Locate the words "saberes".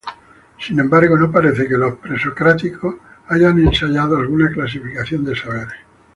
5.35-5.77